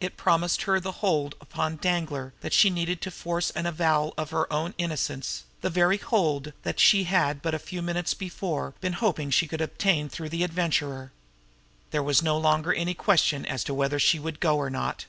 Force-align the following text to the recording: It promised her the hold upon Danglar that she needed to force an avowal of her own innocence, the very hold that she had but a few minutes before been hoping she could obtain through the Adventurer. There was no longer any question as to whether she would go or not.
It 0.00 0.18
promised 0.18 0.64
her 0.64 0.78
the 0.78 0.92
hold 1.00 1.34
upon 1.40 1.78
Danglar 1.78 2.34
that 2.42 2.52
she 2.52 2.68
needed 2.68 3.00
to 3.00 3.10
force 3.10 3.48
an 3.52 3.64
avowal 3.64 4.12
of 4.18 4.28
her 4.28 4.52
own 4.52 4.74
innocence, 4.76 5.44
the 5.62 5.70
very 5.70 5.96
hold 5.96 6.52
that 6.62 6.78
she 6.78 7.04
had 7.04 7.40
but 7.40 7.54
a 7.54 7.58
few 7.58 7.80
minutes 7.80 8.12
before 8.12 8.74
been 8.82 8.92
hoping 8.92 9.30
she 9.30 9.48
could 9.48 9.62
obtain 9.62 10.10
through 10.10 10.28
the 10.28 10.44
Adventurer. 10.44 11.10
There 11.90 12.02
was 12.02 12.22
no 12.22 12.36
longer 12.36 12.74
any 12.74 12.92
question 12.92 13.46
as 13.46 13.64
to 13.64 13.72
whether 13.72 13.98
she 13.98 14.18
would 14.18 14.40
go 14.40 14.58
or 14.58 14.68
not. 14.68 15.06